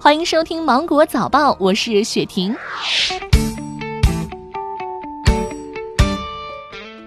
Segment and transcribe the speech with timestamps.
[0.00, 2.54] 欢迎收听《芒果早报》，我是雪婷。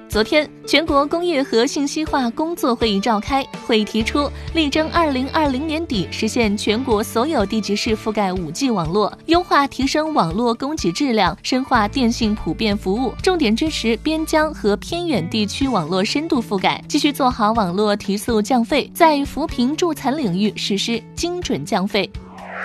[0.09, 22.11] 昨天，全国工业和信息化工作会议召开，会议提出，力争二零二零年底实现全国所有地级市覆盖五 G 网络，优化提升网络供给质量，深化电信普遍服务，重点支持边疆和偏远地区网络深度覆盖，继续做好网络提速降费，在扶贫助残领域实施精准降费。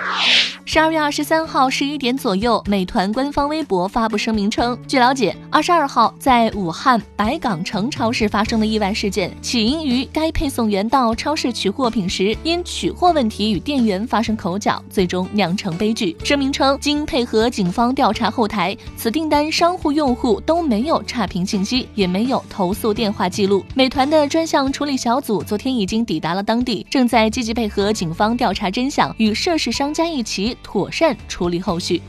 [0.07, 0.56] Bye.
[0.69, 16.13] 十二月二十三号十一点左右，美团官方微博发布声明称，据了解，二十二号在武汉白港城超市发生的意外事件，起因于该配送员到超市取货品时，因取货问题与店员发生口角，最终酿成悲剧。
[16.21, 23.63] 声明称，经配合警方调查后台，此订单商户用户都没有差评信息，也没有投诉电话记录。
[23.73, 30.56] 美团的专项处理小组昨天已经抵达了当地，正在积极配合警方调查真相，与涉事商家一起。
[30.63, 32.01] 妥善处理后续。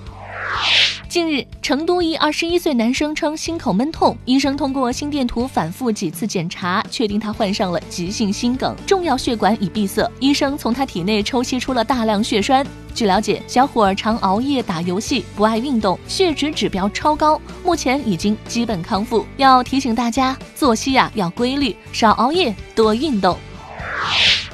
[1.08, 10.08] 近日，成都一二十一岁男生称心口闷痛，医生通过心电图反复几次检查，确定他患上了急性心梗，重要血管已闭塞。
[10.20, 12.64] 医生从他体内抽吸出了大量血栓。
[12.94, 19.24] 据了解，小伙儿常熬夜打游戏，不爱运动，血脂指标超高，目前已经基本康复。
[19.38, 23.36] 要提醒大家，作息呀要规律，少熬夜，多运动。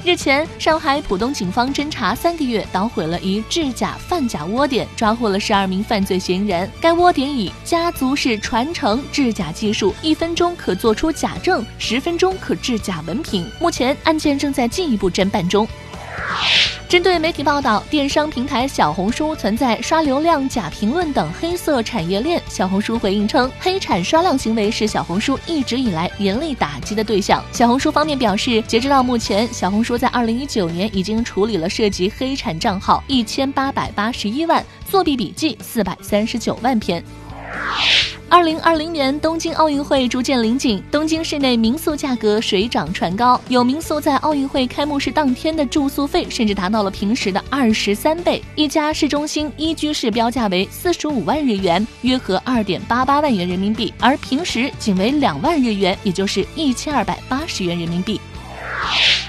[0.05, 6.71] 日前，上海浦东警方侦查三个月，捣毁了一制假贩假窝点，抓获了十二名犯罪嫌疑人。
[6.79, 13.51] 该窝点以家族式传承制假技术，一分钟可做出假证，十分钟可制假文凭。
[13.59, 15.67] 目前案件正在进一步侦办中。
[16.89, 27.43] 针对媒体报道，电商平台小红书存在刷流量、假评论等黑色产业链，小红书回应称，黑产刷量行为是小红书一直以来严厉打击的对象。
[27.51, 37.03] 小红书方面表示，截止到目前，小红书在二零一九年已经处理了涉及黑产账号一千八百八十一万，作弊笔记四百三十九万篇。
[38.29, 48.43] 二零二零年东京奥运会逐渐临近，东京市内民宿价格水涨船高，有民宿在奥运会开幕式当天的住宿费甚至达到了平时的二十三倍。
[48.57, 58.21] 一家市中心一居室标价为四十五万日元，约合二点八八万元人民币，而平时仅为两万日元，也就是一千二百八十元人民币。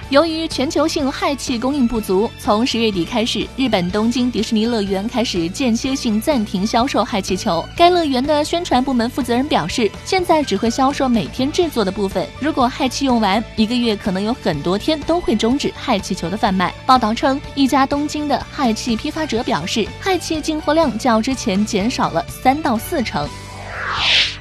[0.09, 7.67] 由于全球性氦气供应不足，从十月底开始，日本东京迪士尼乐园开始间歇性暂停销售氦气球。
[7.75, 12.27] 该乐园的宣传部门负责人表示，现在只会销售每天制作的部分。
[12.39, 16.71] 如果氦气用完，一个月可能有很多天都会终止氦气球的贩卖。
[16.85, 23.27] 报道称，一家东京的氦气批发者表示，氦气进货量较之前减少了三到四成。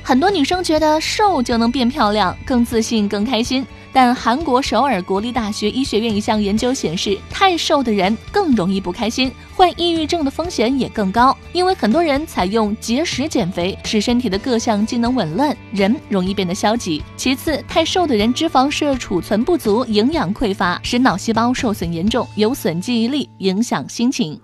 [0.03, 3.67] 很多女生觉得瘦就能变漂亮，更自信，更开心。
[3.95, 11.35] 但韩国首尔国立大学医学院一项研究显示，太瘦的人更容易不开心，患抑郁症的风险也更高。
[11.53, 17.01] 因为很多人采用节食减肥，使身体的各项机能紊乱，人容易变得消极。
[17.17, 24.41] 其次，太瘦的人脂肪摄储存不足，营养匮乏，使脑细胞受损严重，有损记忆力，影响心情。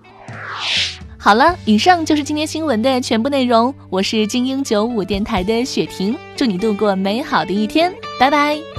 [1.18, 3.74] 好了，以上就是今天新闻的全部内容。
[3.90, 8.69] 我是精英九五电台的雪婷，祝你度过美好的一天，拜拜。